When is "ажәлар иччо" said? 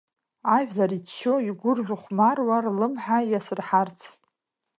0.55-1.33